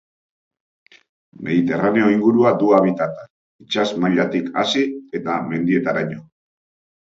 [1.49, 3.27] Mediterraneo ingurua du habitata,
[3.67, 4.85] itsas mailatik hasi
[5.21, 6.19] eta mendietaraino.